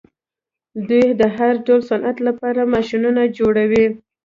دوی 0.87 1.07
د 1.19 1.21
هر 1.35 1.53
ډول 1.65 1.81
صنعت 1.89 2.17
لپاره 2.27 2.69
ماشینونه 2.73 3.21
جوړوي. 3.37 3.85